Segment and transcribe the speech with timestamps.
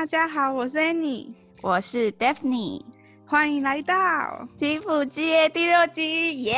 [0.00, 2.82] 大家好，我是 Annie，我是 Daphne，
[3.26, 6.54] 欢迎来到吉普街第六集，耶！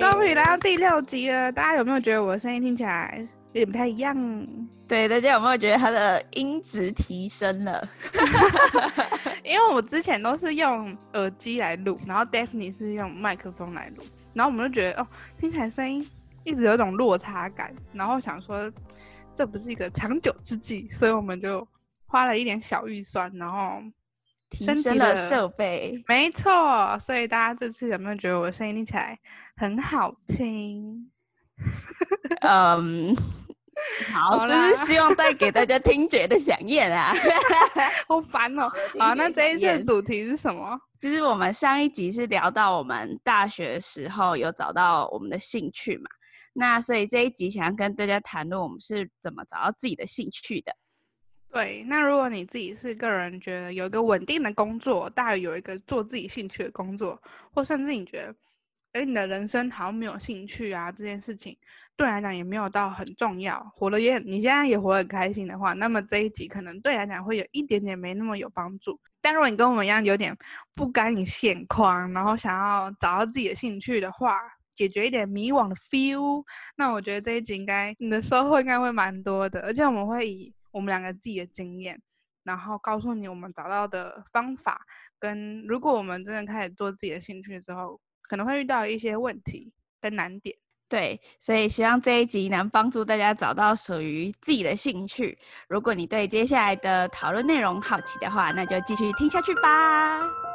[0.00, 4.16] 终于来到第六集了，大家有没有觉得我的声音听起来有点不太一样？
[4.88, 7.88] 对，大家有没有觉得它的音质提升了？
[9.44, 14.02] 因为我之前都是用耳机来录，然后 Daphne 是用麦克风来录，
[14.34, 15.06] 然后我们就觉得哦，
[15.38, 16.04] 听起来声音
[16.42, 18.68] 一直有一种落差感，然后想说。
[19.34, 21.66] 这不是一个长久之计，所以我们就
[22.12, 23.82] 花了一点小预算，然后
[24.50, 25.98] 提升了设备。
[26.06, 29.18] 没错，所以大家这次有没有觉得我的声音听起来
[29.56, 31.10] 很好听？
[32.42, 33.16] 嗯，
[34.12, 37.14] 好，好就是希望带给大家听觉的响应啊！
[38.06, 38.70] 好烦哦。
[38.98, 40.78] 好，那这一次的主题是什么？
[41.00, 46.10] 其实我们上一集是聊到我们大学时候有找到我们的兴趣嘛。
[46.52, 50.76] 那所以这一集想要跟大家谈论我们是怎么找到自己的兴趣的。
[51.52, 57.20] 对，那如果你自己是个人觉得有一个稳定的工作，大于有一个做自己兴趣的工作，
[57.52, 58.34] 或甚至你觉得，
[58.92, 61.54] 哎，你的人生好像没有兴趣啊，这件事情
[61.94, 68.98] 对来讲也没有到很重要，活得也你现在也活得很开心的话，那么这一集可能对来讲会有一点点没那么有帮助。
[69.20, 70.34] 但如果你跟我们一样有点
[70.74, 74.38] 不甘于现况，然后想要找到自己的兴趣的话，
[74.74, 76.42] 解决一点迷惘的 feel，
[76.76, 82.00] 那我觉得这一集应该你的收获应该会蛮多的，而且我们会以我们两个自己的经验，
[82.42, 84.80] 然后告诉你我们找到的方法，
[85.18, 90.56] 跟如果我们真的开始做自己的兴趣之后，可能会遇到一些问题跟难点。
[90.88, 95.38] 对，所以希望这一集能帮助大家找到属于自己的兴趣。
[95.66, 100.51] 如果你对接下来的讨论内容好奇的话，那就继续听下去吧。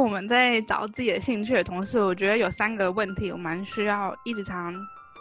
[0.00, 4.74] 我们在找自己的兴趣的同时，我觉得有三个问题，我蛮需要一直常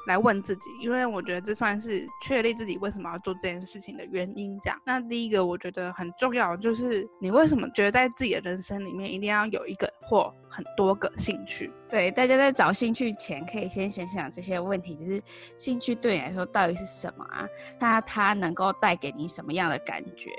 [0.08, 4.58] 来问自己，因为我觉得这算是确立自己为什么要做这件事情的原因。
[4.64, 11.72] 这样，那第一个我觉得很重要，就是你为什么觉得在自己的人生里面一定要有一个或很多个兴趣？
[11.90, 15.22] 对，大家在找兴趣前，可以先想想这些问题，就是
[15.58, 17.48] 兴趣对你来说到底是什么啊？
[17.80, 20.32] 那它能够带给你什么样的感觉？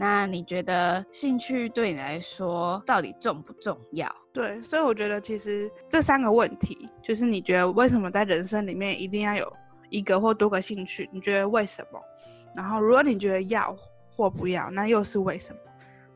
[0.00, 4.08] 那你觉得兴趣对你来说到底重不重要？
[4.32, 9.52] 对，所以我觉得其实这三个问题，就是你觉得为什么在人生里面一定要有
[9.90, 11.10] 一个或多个兴趣？
[11.12, 12.00] 你觉得为什么？
[12.54, 13.76] 然后如果你觉得要
[14.14, 15.58] 或不要，那又是为什么？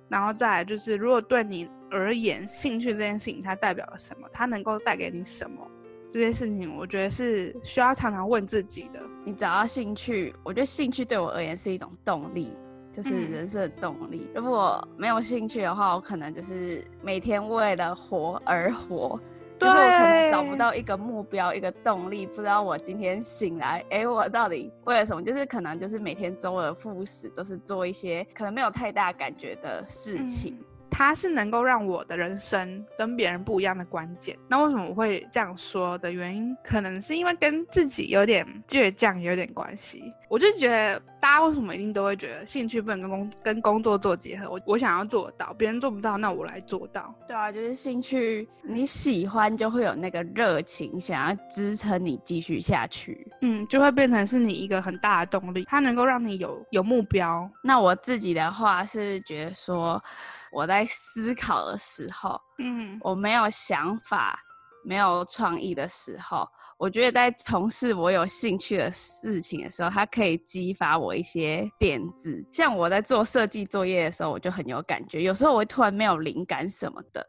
[0.09, 4.29] 然后再来就是，如果对你而言，兴趣这件事情它代表了什么？
[4.33, 5.67] 它能够带给你什么？
[6.09, 9.01] 这件事情我觉得是需要常常问自己的。
[9.25, 12.53] 你找到兴趣，我觉得兴趣对我而言是一种动力。
[12.93, 14.29] 就是人生的动力。
[14.35, 14.43] 嗯。
[14.43, 19.19] 如果没有兴趣的话，我可能就是每天为了活而活。
[19.61, 25.23] 就是我可能找不到一个目标，一个动力，不知道我今天醒来，哎，我到底为了什么？
[25.23, 30.55] 就是可能就是每天周而复始，都是做一些可能没有太大感觉的事情。
[30.59, 30.65] 嗯
[30.95, 34.37] 它是能够让我的人生跟别人不一样的关键。
[34.47, 40.05] 那为什么我会这样说的原因，可能是因为跟自己有点倔强有点关系。
[40.29, 44.51] 我就觉得大家为什么一定都会觉得兴趣不能跟工跟工作做结合？
[44.51, 47.15] 我我想要做到，别人做不到，那我来做到。
[47.27, 53.27] 对啊，就是兴趣你喜欢就会有那个热情，想要支撑你继续下去。
[53.41, 57.51] 嗯，就会变成是你一个很大的动力，它能够让你有有目标。
[57.63, 60.03] 那我自己的话是觉得说。
[60.53, 64.39] 我在思考的时候，嗯，我没有想法、
[64.85, 66.47] 没有创意的时候，
[66.79, 72.45] 我觉得在从事我有兴趣的事情的时候，它可以激发我一些点子。
[72.53, 75.23] 像我在做设计作业的时候，我就很有感觉。
[75.23, 77.27] 有时候我会突然没有灵感什么的，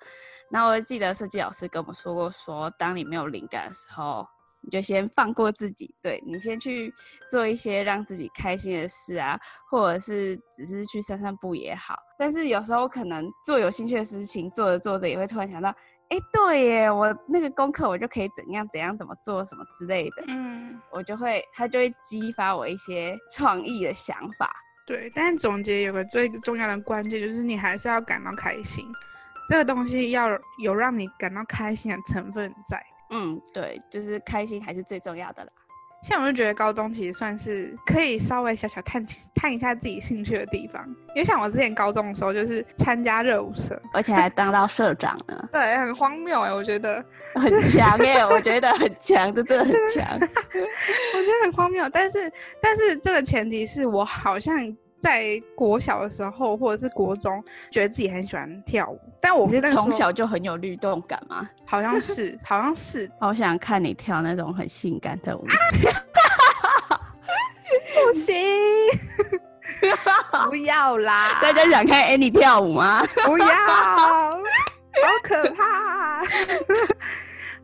[0.52, 4.28] 然后我记得设计老师跟我们说过说，说当你没有灵感的时候。
[4.64, 6.92] 你就先放过自己，对，你先去
[7.30, 9.38] 做一些让自己开心的事啊，
[9.70, 11.96] 或者是只是去散散步也好。
[12.18, 15.70] 但是有时候可能做有兴趣的事情，做着做着也会突然想到，
[16.10, 20.24] 哎，对耶，我那个功课我就可以怎样怎样怎么做什么之类的。
[20.28, 24.50] 嗯，我就会，它就会激发我一些创意的想法。
[24.88, 28.86] 对，但是总结有个最重要的关键，就是你还是要感到开心，
[29.50, 30.30] 这个东西要
[30.62, 32.82] 有让你感到开心的成分在。
[33.14, 35.50] 嗯，对，就是开心还是最重要的啦。
[36.04, 39.02] 像我就觉得高中其实算是可以稍微小小探
[39.34, 45.50] 探一下自己兴趣的地方，因为像我之前高中的时候就是参加热舞社，而且还当到社长呢。
[45.50, 47.02] 对，很荒谬哎，我觉得
[47.36, 50.06] 很强哎，我觉得很强，这真的很强。
[50.20, 52.30] 我觉得很荒谬，但是
[52.62, 54.58] 但是这个前提是我好像
[55.04, 61.50] 在国小的时候或者是国中，觉得自己很喜欢跳舞，但我是从小就很有律动感吗？
[61.68, 63.12] 好像是，好像是。
[63.20, 65.46] 好想看你跳那种很性感的舞。
[67.94, 68.34] 不行，
[70.50, 71.38] 不要啦！
[71.42, 73.04] 大家想看 Annie 跳舞吗？
[73.26, 74.32] 不要，好
[75.22, 76.22] 可怕。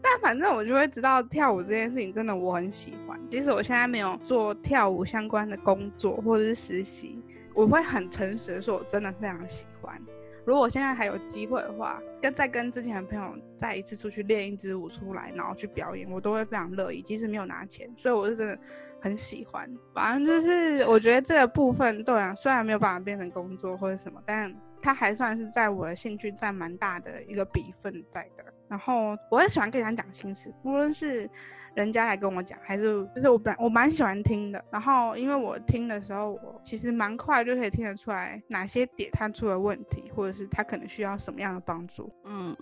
[0.01, 3.19] 但反正我就会知道跳舞这件事情真的我很喜欢。
[3.29, 7.18] 即使我现在没有做跳舞相关的工作或者是实习，
[7.59, 9.99] 我会很诚实的说，我真的非常喜欢。
[10.45, 17.89] 如果我现在还有机会的话，跟再跟之前的朋友再一次出去练一支舞出来，然后去表演，我都会非常乐意，即使没有拿钱。
[17.97, 18.59] 所以我是真的。
[19.01, 28.43] 很喜欢，反正就是我觉得这个部分对啊，虽然没有办法变成工作或者什么，但它还算是在我的兴趣占蛮大的一个比分在的。
[28.69, 31.29] 然后我很喜欢跟人家讲心事，无论是
[31.73, 34.63] 人家来跟我讲，还是就是我本我蛮喜欢听的。
[34.71, 42.09] 然后因为我听的时候，我其实蛮快就可以听得出来哪些点他出了问题，或者是他可能需要什么样的帮助。
[42.23, 42.55] 嗯。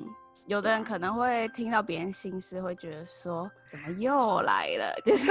[0.47, 4.95] 有的人可能会听到别人心事，会觉得说怎么又来了？
[5.03, 5.27] 就是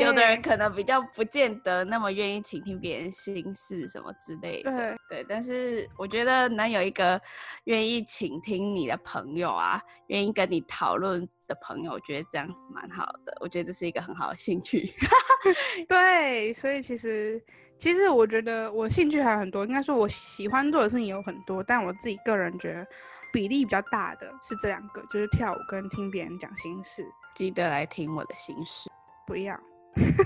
[0.00, 4.70] 有的人可能比较不见得那么愿意倾听别人心事什么之类的。
[4.70, 7.20] 对对，但是我觉得能有一个
[7.64, 13.36] 愿意倾听你的朋友啊，愿意跟你讨论的朋友，我觉得这样子蛮好的。
[13.40, 14.94] 我觉得这是一个很好的兴趣。
[15.88, 17.42] 对，所以其实
[17.78, 22.86] 其实我觉得我兴趣还有很多，应该说我喜欢做的事情有很多，但我自己个人觉得。
[23.32, 27.04] 比例比较大的是这两个，就是跳舞跟听别人讲心事。
[27.34, 28.88] 记得来听我的心事，
[29.26, 29.58] 不要。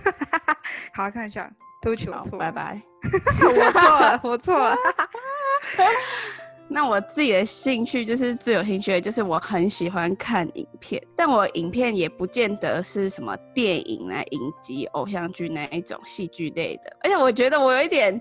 [0.92, 1.50] 好，看一下，
[1.80, 2.82] 对不起，我错了，拜拜。
[3.42, 4.76] 我错了，我错了。
[6.70, 16.94] 那我自己的兴趣就是最有兴趣的，就是我很喜欢看影片，但我影片也不见得是什么电影啊、影集、偶像剧那一种戏剧类的。
[17.02, 18.20] 而且我觉得我有一点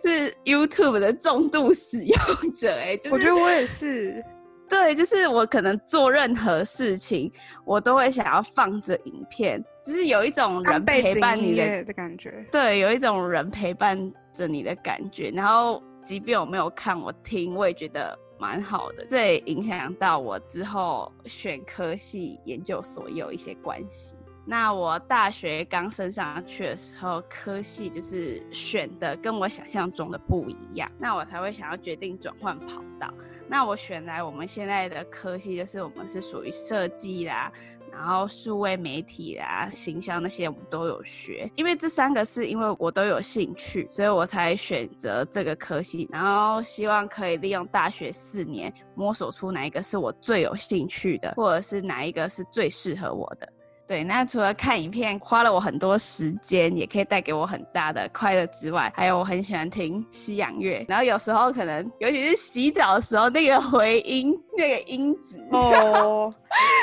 [0.00, 2.16] 是 YouTube 的重度使用
[2.54, 4.24] 者，哎，就是我觉得我也是。
[4.68, 7.32] 对，就是我可能做任何事情，
[7.64, 12.46] 我都会想要放着影片，就是有一种人陪伴你的，的感觉。
[12.52, 13.98] 对，有一种人陪伴
[14.32, 15.82] 着你的感觉，然后。
[16.08, 19.04] 即便我没有看，我听我也觉得蛮好的。
[19.04, 24.16] 这也影响到我之后选科系、研究所有一些关系。
[24.46, 33.12] 那我大学刚升上去的时候，科系就是选的跟我想象中的不一样，那我才会想要决定转换跑道。
[33.46, 37.52] 那我选来我们现在的科系，就是我们是属于设计啦。
[37.92, 46.08] 然后数位媒体啊、形象那些我们都有学，因为这三个是因为我都有兴趣，所以我才选择这个科系。
[46.12, 53.48] 然后希望可以利用大学四年摸索出哪一个是我最有兴趣的，或者是哪一个是最适合我的。
[53.88, 60.84] 对，那除了看影片花了我很多时间，也可以带给我很大的快乐之外，还有我很喜欢听西洋乐。
[60.86, 66.30] 然后有时候可能，尤其是洗澡的时候，那个回音、那个音质哦，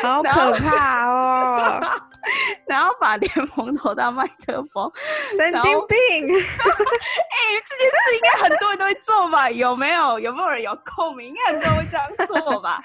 [0.02, 1.80] 好 可怕哦。
[2.68, 4.92] 然后把莲蓬头当麦克风，
[5.38, 5.98] 神经病！
[6.28, 9.50] 哎、欸，这件事应该很多人都会做吧？
[9.50, 10.20] 有没有？
[10.20, 11.28] 有没有人有共鸣？
[11.28, 12.82] 应该很多人会这样做吧？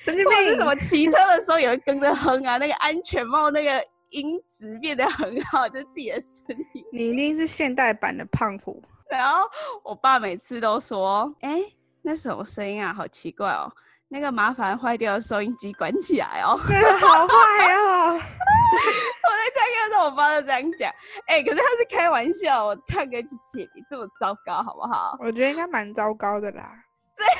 [0.00, 0.36] 神经病！
[0.44, 2.58] 是什么骑车的时候也会跟着哼啊？
[2.58, 6.84] 那个安全帽那个音质变得很好，就自己的声音。
[6.92, 8.82] 你一定是现代版的胖虎。
[9.08, 9.48] 然后
[9.84, 12.92] 我爸每次都说：“哎、欸，那什么声音啊？
[12.92, 13.72] 好奇怪哦。”
[14.08, 18.12] 那个麻烦坏掉的收音机关起来哦，真的好坏哦！
[18.12, 20.90] 我在唱歌的时候，我爸就这样讲。
[21.26, 25.16] 哎、欸，可是他是开玩笑，我唱歌其实也没这么糟糕，好不好？
[25.20, 26.70] 我觉得应该蛮糟糕的啦。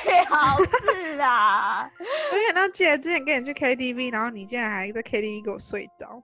[0.03, 1.89] 最好是啦。
[1.99, 6.21] 我想到记得之前跟你去 KTV，然后你竟然还在 KTV 给我睡着。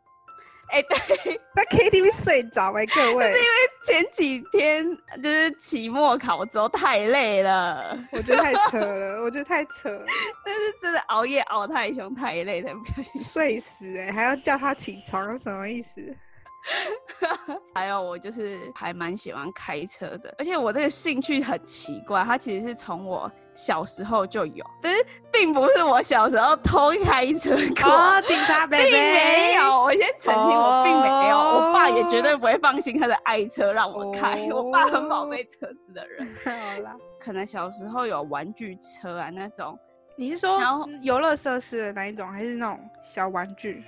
[0.69, 1.63] 哎、欸，对，在。
[1.73, 4.85] KTV 睡着哎，各 位，是因为前几天
[5.21, 10.05] 就是期末考之后太累了， 我觉得太扯了，我觉得太扯了，
[10.45, 16.15] 但是真的熬夜熬太凶太累了不小心睡死哎，还要叫他起床，什么意思？
[17.75, 27.49] 还有我就是还蛮喜欢开车的，而且我这个兴趣很奇怪，它其实是从我小时候就有，但是并不是我小时候偷开车
[27.81, 27.91] 过。
[27.91, 29.81] 哦，警察伯伯，并没有。
[29.81, 31.37] 我先澄清，我并没有。
[31.37, 34.47] 哦，我爸也绝对不会放心他的爱车让我开。
[34.51, 36.27] 哦，我爸很宝贝车子的人。
[36.45, 39.77] 好啦，可能小时候有玩具车啊那种。
[40.15, 40.59] 你是说
[41.01, 43.83] 游乐设施的那一种，还是那种小玩具？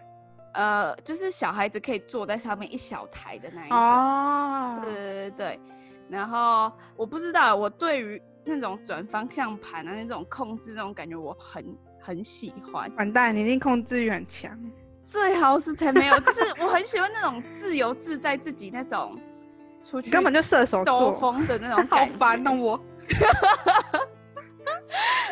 [0.53, 3.77] 呃，就是小孩子可以坐在上面一小台的那一种。
[3.77, 5.59] 哦，对对对对。
[6.09, 11.65] 然后我不知道，我对于那种转方向盘啊，那种控制那种感觉，我很
[11.99, 12.91] 很喜欢。
[12.97, 14.57] 完蛋，你一定控制欲很强。
[15.03, 19.19] 最好是才没有，就是我很喜欢那种自由自在，自己那种
[19.83, 21.85] 出去根本就射手座风的那种。
[21.89, 22.79] 好烦哦，我。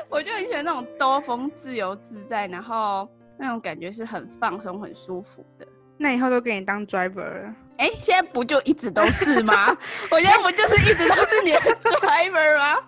[0.10, 5.66] 我就很喜欢那种兜风、自由自在，然后那种感觉是很放松、很舒服的。
[5.98, 7.56] 那以后都给你当 driver 了？
[7.78, 9.76] 哎、欸，现在不就一直都是吗？
[10.12, 11.60] 我现在不就是一直都是你的
[12.00, 12.80] driver 吗？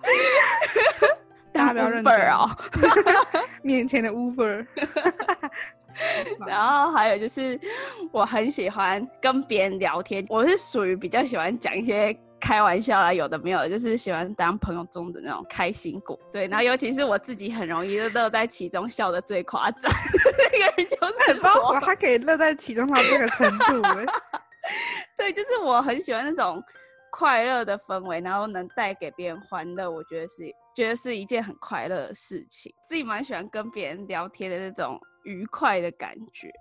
[1.53, 2.49] 大家不要认真哦，
[3.61, 4.65] 面前的 Uber。
[6.45, 7.59] 然后还有就是，
[8.11, 12.17] 我很喜欢跟别人聊天，我是属于比较喜欢讲一些。
[12.37, 16.19] 开玩笑啦，有的没有的，就是喜欢当朋友中的那种开心果。
[16.31, 19.91] 对，然后尤其是我自己很容易乐在其中，笑的最夸张。
[20.51, 23.81] 那个人就是不知道他可以乐在其中到这个程度。
[25.17, 26.61] 对，就是我很喜欢那种
[27.11, 30.43] 快乐的氛围，然后能带给别人欢乐，我觉得是
[30.75, 32.73] 觉得是一件很快乐的事情。
[32.87, 36.51] 自己蛮喜欢跟别人聊天的那种愉快的感觉。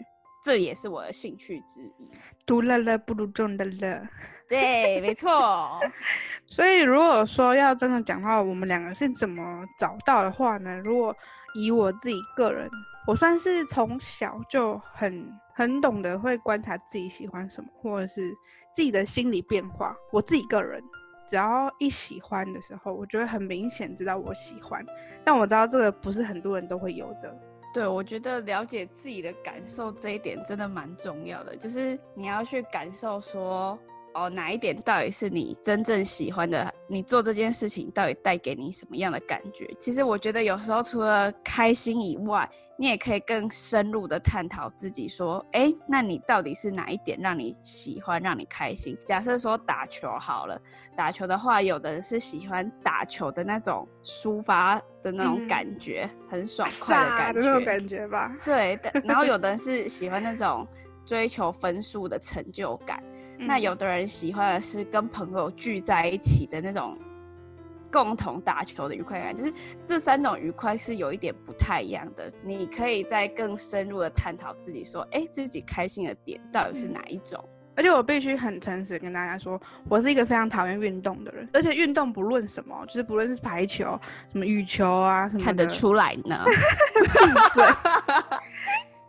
[0.44, 2.11] 这也是我的兴趣之一。
[2.44, 4.06] 独乐乐不如众乐乐。
[4.46, 5.78] 对，没错。
[6.46, 10.78] 所以如果说要真的讲到我们两个是怎么找到的话呢？
[10.84, 11.16] 如果
[11.54, 12.70] 以我自己个人，
[13.06, 18.32] 我算是从小就很很懂得会观察自己喜欢什么，或者是
[18.75, 19.94] 自己的心理变化。
[20.11, 20.82] 我自己个人，
[21.26, 24.84] 只要一喜欢的时候，我就会很明显知道我喜欢。
[25.23, 27.37] 但我知道这个不是很多人都会有的。
[27.75, 33.78] 对，我觉得了解自己的感受这一点真的蛮重要的，就是你要去感受说，
[34.14, 36.73] 哦，哪一点到底是你真正喜欢的？
[36.87, 39.68] 你做这件事情到底带给你什么样的感觉？
[39.80, 48.97] 其实我觉得有时候除了开心以外，你也可以更深入的探讨自己，说，哎，那你到底是哪一点让你喜欢，让你开心？
[49.04, 50.61] 假设说打球好了，
[50.97, 58.37] 打球的话，有的人是喜欢打球的那种抒发的那种感觉，嗯、很爽 快的感觉，那种感觉吧。
[58.44, 60.66] 对，然后有的人 是喜欢那种
[61.04, 63.02] 追求分数的成就感。
[63.46, 66.98] 那有的人喜欢的是跟朋友聚在一起的那种
[67.92, 69.52] 共同打球的愉快感，就是
[69.84, 72.30] 这三种愉快是有一点不太一样的。
[72.42, 77.42] 你可以再更深入的探讨自己说，哎、欸，自己开心的点到底是哪一种？
[77.76, 84.00] 而且我必须很诚实跟大家说，我是一个非常讨厌运动的人，而且运动不论什么，就是不论是排球、
[84.32, 86.44] 什么羽球啊什么，看得出来呢。
[86.46, 87.10] 闭
[87.52, 87.64] 嘴。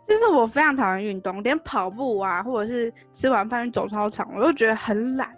[0.06, 5.36] 就是我非常讨厌运动，连跑步啊，或者是吃完饭去走操场，我都觉得很懒。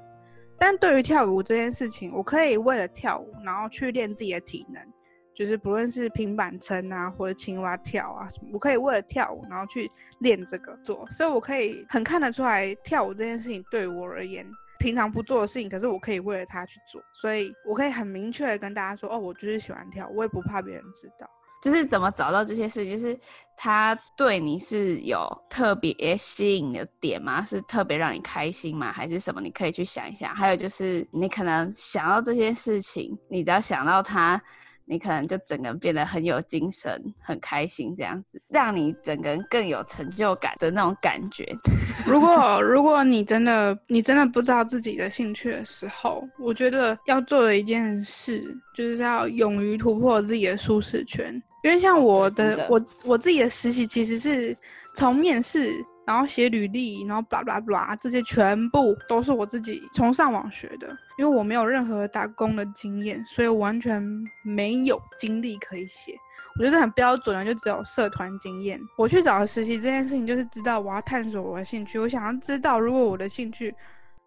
[0.59, 4.83] 但对于跳舞这件事情，我可以为了跳舞，然后去练自己的体能，
[5.35, 11.09] 就是不论是平板撑啊，或者青蛙跳啊什么，我可以为了跳舞，然后去练这个做。
[11.13, 14.45] 所以我可以很看得出来，跳舞这件事情对我而言，
[14.79, 17.01] 平常不做的事情，可是我可以为了它去做。
[17.15, 21.27] 所以我可以很明确的跟大家说，哦，我就是喜欢跳，我也不怕别人知道。
[21.63, 23.19] 就是怎么找到这些事，就是
[23.57, 27.43] 他对你是有特别吸引的点吗？
[27.43, 28.93] 是特别让你开心吗？
[28.93, 29.41] 还是什么？
[29.41, 30.35] 你可以去想一想。
[30.35, 34.41] 还有就是你可能想到这些事情，你只要想到他，
[34.85, 41.45] 你可能就整个变得很有精神、很开心，这样子，让你整个人更有成就感的那种感觉。
[42.07, 51.43] 如果如果你真的你真的不知道自己的兴趣的时候，我觉得要做的一件事，就是要勇于突破自己的舒适圈。
[51.63, 54.57] 因为像我的，的我我自己的实习其实是
[54.95, 55.73] 从面试，
[56.07, 60.89] 然后写履历，然后 blah blah blah 这些全部都是我自己从上网学的。
[61.19, 64.01] 因为我没有任何打工的经验，所以我完全
[64.45, 66.15] 没有经历可以写。
[66.59, 68.81] 我觉得很标准的，就只有社团经验。
[68.97, 71.99] 我去找实习这件事情，就是知道我要探索我的兴趣。
[71.99, 73.75] 我想要知道，如果我的兴趣，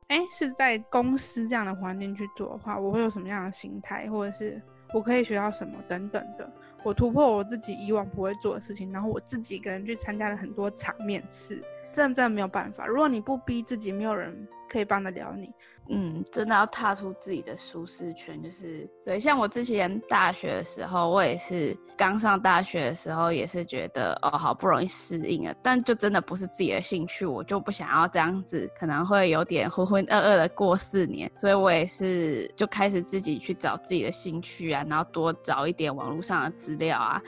[0.07, 4.61] 哎，是在公司这样的环境去做的话，我会有什么样的心态，或者是
[4.93, 6.49] 我可以学到什么等等的。
[6.83, 11.61] 我突破我自己以往不会做的事情，然后我自己一个人去参加了很多场面试，
[11.93, 12.87] 真的真的没有办法。
[12.87, 15.51] 如果你不逼自己，没有人可以帮得了你。
[15.89, 19.19] 嗯，真的要踏出自己的舒适圈，就是对。
[19.19, 31.29] 像我之前大学的时候，我也是刚上大学的时候，也是觉得哦，好不容易适应了，但就真的不是自己的兴趣，我就不想要这样子，可能会有点浑浑噩噩的过四年。
[31.35, 37.21] 所以我也是就开始自己去找自己的兴趣啊，然后多找一点网络上的资料啊，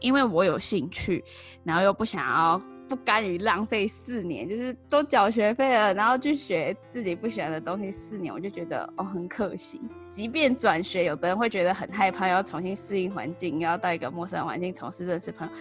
[0.00, 1.22] 因为我有兴趣，
[1.62, 2.60] 然后又不想要。
[2.88, 9.80] 不甘于浪费四年，就是都缴学费了，然后去学自己不喜欢的东西四年，我就觉得哦很可惜。
[10.08, 15.52] 即便转学，有的人会觉得很害怕，要重新适应环境，又要到一个陌生环境，重新认识朋友。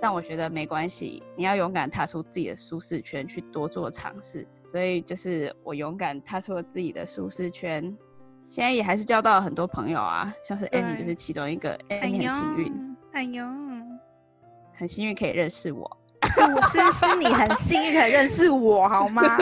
[0.00, 4.46] 但我觉得没关系，你要勇敢踏出自己的舒适圈，去多做尝试。
[4.62, 7.94] 所以就是我勇敢踏出了自己的舒适圈，
[8.48, 13.44] 现在也还是交到了很多朋友啊，像是 Annie 就是其中一个，Annie 很幸运，哎呦，
[14.72, 19.22] 很幸运可以认识我，是我是是你很幸运可以认识我好吗？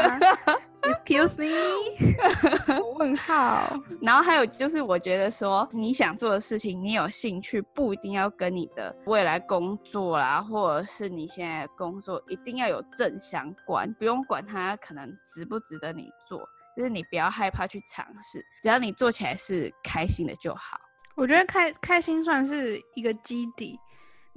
[0.81, 3.79] Excuse me， 问号。
[4.01, 16.39] 然后还有就是，我觉得说你想做的事情，你有兴趣，不一定要跟你的未来工作啦，或者是你现在的工作一定要有正相关，不用管它可能值不值得你做，
[16.77, 20.79] 就是你不要害怕去尝试，只要你做起来是开心的就好。
[21.17, 23.79] 我觉得开开心算是一个基底，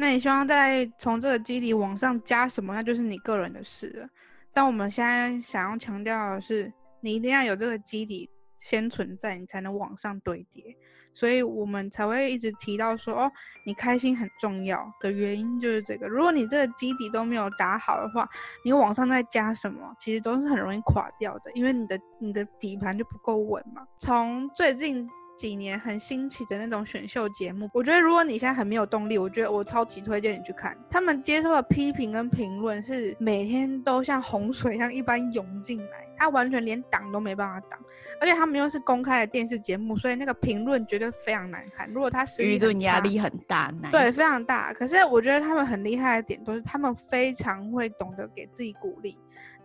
[0.01, 4.09] 那你希望再从这个基底往上加什么，那就是你个人的事了。
[4.51, 8.27] 但我们现在想要强调的是，你一定要有这个基底
[8.57, 10.75] 先存在，你才能往上堆叠。
[11.13, 13.31] 所以我们才会一直提到说，哦，
[13.63, 16.07] 你开心很重要的原因就是这个。
[16.07, 18.27] 如果你这个基底都没有打好的话，
[18.65, 23.85] 你往上再加什么，其实都是很容易垮掉的，因为你的你的底盘就不够稳嘛。
[23.99, 25.07] 从最近。
[25.41, 30.77] 几年很兴起的那种选秀节目，我觉得如果你现在很没有动力，我觉得我超级推荐你去看。
[30.87, 37.79] 他们接受的批评跟评论是每天都像洪水一样一般涌进来，他完全连挡都没办法挡。
[38.19, 41.89] 而且他们又是公开的电视节目，所以那个评论绝对非常难看。
[41.89, 44.71] 如果他舆论压力很大，对，非常大。
[44.73, 49.17] 可是我觉得他们很厉害的点都是他们非常会懂得给自己鼓励，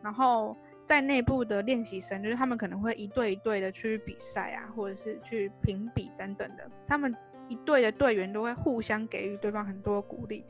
[0.03, 0.57] 然后。
[0.87, 6.71] 在内部的练习生，就是他们可能会一队一队的去比赛啊，或者是去评比等等的。
[6.87, 7.15] 他们
[7.49, 10.45] 一队的队员都会互相给予对方很多鼓励，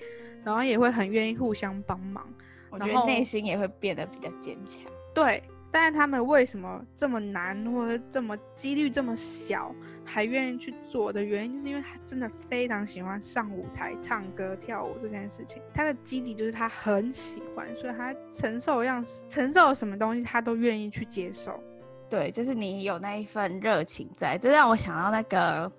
[0.45, 2.29] 然后也会很愿意互相帮忙。
[2.71, 4.83] 我觉得内心也会变得比较坚强。
[5.15, 9.75] 对，但是他们为什么这么难，或者这么几率这么小？
[10.07, 15.61] 还愿意去做的原因，就是因为他真的非常喜欢上舞台、唱歌、跳舞这件事情。
[15.75, 21.61] 他的基底就是他很喜欢，所以他承受样承受什么东西，他都愿意去接受。
[22.09, 25.71] 对，就是你有那一份热情在，这让我想到那个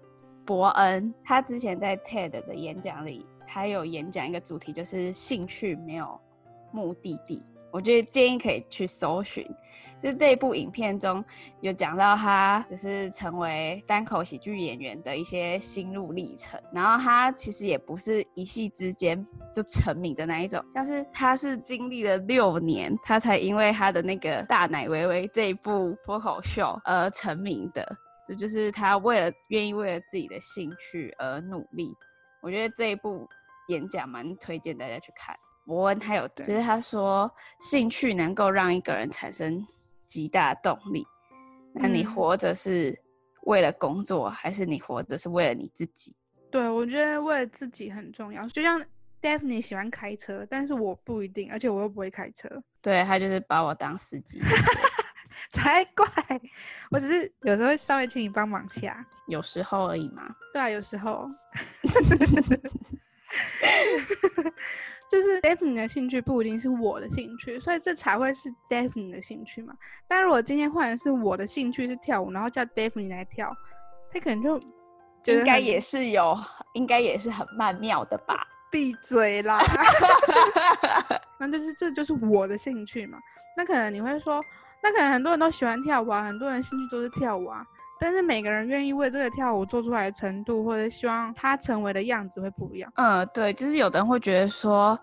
[0.45, 6.19] 伯恩，他之前在 TED 的演讲里，他有演讲一个主题，就是兴趣没有
[6.71, 7.41] 目的地。
[7.71, 9.45] 我觉得建议可以去搜寻，
[10.01, 11.23] 就是这一部影片中
[11.61, 31.93] 有讲到他就是成为单口喜剧演员的一些心路历程，然后他其实也不是一夕之间就成名的那一种，像是他是经历了六年，他才因为他的那个大奶薇薇这一部脱口秀而成名的，这就是他为了愿意为了自己的兴趣而努力。
[32.41, 33.27] 我觉得这一部
[33.67, 35.35] 演讲蛮推荐大家去看。
[35.67, 39.67] 伯恩他有，就是他说，兴趣能够让一个人产生
[40.05, 41.05] 极大动力。
[41.73, 42.97] 那你活着是
[43.43, 46.15] 为了工作，还是你活着是为了你自己？
[46.49, 48.47] 对，我觉得为了自己很重要。
[48.47, 48.81] 就像
[49.21, 52.49] Daphne 喜欢开车，但是我不一定，而且我又不会开车。
[52.81, 54.41] 对，他就是把我当司机，
[55.51, 56.07] 才怪！
[56.89, 60.33] 我只是有时候会稍微请你帮忙下，有时候而已嘛。
[60.53, 61.29] 对啊，有时候。
[65.09, 69.73] 就是 Daphne 的兴趣不一定是我的兴趣，所以这才会是 Daphne 的兴趣嘛。
[70.07, 73.55] 但如果今天换的是我的兴趣是跳舞，然后叫 Daphne 来跳，
[74.11, 74.59] 他可能就
[75.33, 76.37] 应该也是有，
[76.73, 78.45] 应该也是很曼妙的吧？
[78.69, 79.59] 闭嘴啦！
[81.39, 83.17] 那就是这就是我的兴趣嘛。
[83.55, 84.43] 那可能你会说，
[84.83, 87.65] 那可能很多人都喜欢跳舞啊，很多人兴趣都是跳舞啊。
[87.99, 92.91] 但是每个人愿意为这个跳舞做出来的程度，或者希望他成为的样子会不一样。
[92.95, 94.99] 嗯，对，就是有的人会觉得说，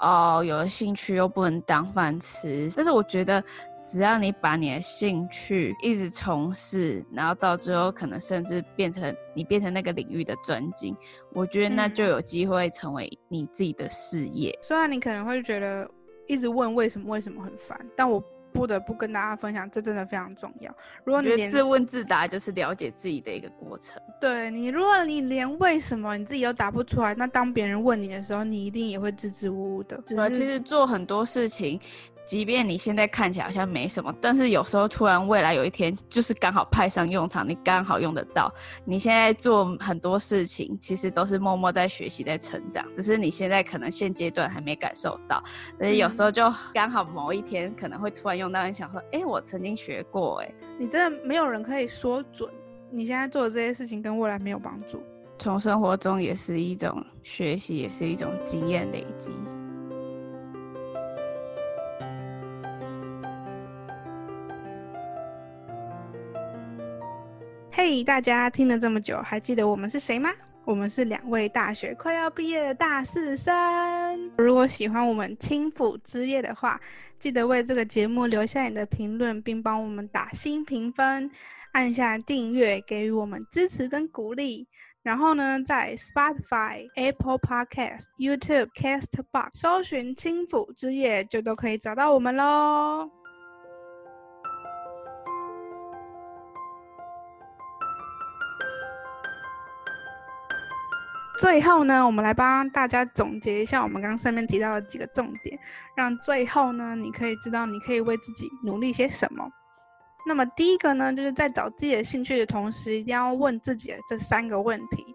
[0.00, 2.70] 哦，有了兴趣又不能当饭吃。
[2.74, 3.42] 但是我觉得，
[3.84, 10.96] 只要你把你的兴趣一直从事，然后到最后可能甚至变成你变成那个领域的专精，
[11.34, 14.50] 我觉得那就有机会成为你自己的事业。
[14.50, 15.88] 嗯，虽然你可能会觉得
[16.26, 18.22] 一直问为什么为什么很烦，但我。
[18.58, 20.74] 不得不跟大家分享，这真的非常重要。
[21.04, 24.02] 如果你连自问自答就是了解自己的一个过程。
[24.20, 29.96] 对你，如果你连为什么你自己都答不出来，那当别人问你的时候，你一定也会支支吾吾的。
[30.06, 31.80] 对，其实做很多事情。
[32.26, 38.52] 即便你现在看起来好像没什么，但是有时候突然未来有一天就是刚好派上用场，你刚好用得到。
[38.84, 45.42] 你现在做很多事情，其实都是默默在学习、在成长，只是你现在可能现阶段还没感受到。
[45.78, 46.42] 所以有时候就
[46.74, 52.50] 刚好某一天可能会突然用到，你想说，哎、欸，我曾经学过，哎，你真的没有人可以说准
[52.90, 55.02] 你现在做的这些事情跟未来没有帮助。
[55.38, 59.32] 从生活中也是一种学习，也是一种经验累积。
[67.70, 70.30] 嘿，hey, 大家听了这么久，还记得我们是谁吗？
[70.64, 74.30] 我们是两位大学快要毕业的大四生。
[74.36, 76.78] 如果喜欢我们轻抚之夜的话，
[77.18, 81.30] 记得为这个节目留下你的评论，并帮我们打新评分，
[81.72, 84.66] 按下订阅，给予我们支持跟鼓励。
[85.02, 93.17] 然后呢，在 Spotify、Apple Podcast、YouTube、Castbox 搜寻“轻抚之夜”就都可以找到我们喽。
[101.38, 105.56] 最后呢，我们来帮大家总结一下我们刚刚上面提到的几个重点，
[105.96, 109.48] 让最后呢，你可以知道你可以为自己努力些什么。
[110.26, 115.06] 那么第一个呢，就是在找自己的兴趣的同时，一定要问自己这三个问题。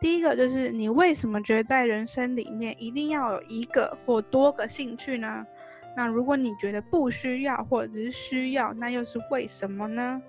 [0.00, 5.44] 第一个就是你为什么觉得在人生里面一定要有一个或多个兴趣呢？
[5.96, 10.20] 那如果你觉得不需要或者是需要，那又是为什么呢？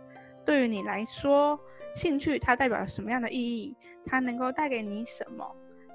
[0.46, 1.60] 对于你来说，
[1.96, 3.76] 兴趣它代表什么样的意义？
[4.06, 5.46] 它能够带给你什么？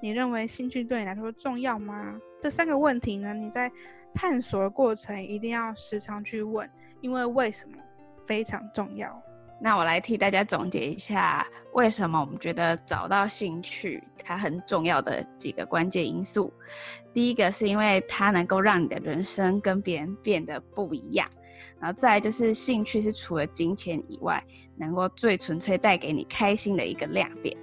[0.01, 2.19] 你认为兴趣对你来说重要吗？
[2.39, 3.71] 这三个问题呢，你在
[4.13, 6.69] 探索的过程一定要时常去问，
[7.01, 7.77] 因为为什么
[8.25, 9.21] 非常重要。
[9.59, 16.53] 那我来替大家总结一下，为什么我们觉得找到兴趣它很重要的几个关键因素。
[17.11, 21.27] 第一个是因为它能够让你的人生跟别人变得不一样。
[21.79, 24.43] 然后再就是兴趣是除了金钱以外，
[24.75, 27.57] 能够最纯粹带给你开心的一个亮点。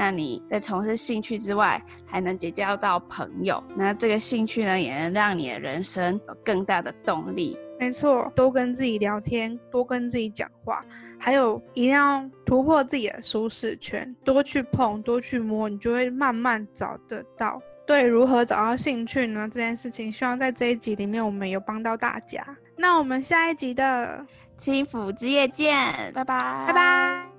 [0.00, 7.58] 那你在从事兴趣之外，还能结交到朋友，那这个兴趣呢，也能让你的人生有更大的动力。
[7.80, 10.84] 没错，多跟自己聊天，多跟自己讲话，
[11.18, 17.60] 还有一定要突破自己的舒适圈，多去碰，多去摸，你就会慢慢找得到。
[17.84, 19.48] 对，如何找到兴趣呢？
[19.52, 22.46] 这件事情，希望在这一集里面我们有帮到大家。
[22.76, 24.24] 那我们下一集的
[24.56, 25.74] 轻抚之夜见，
[26.14, 27.37] 拜拜，拜拜。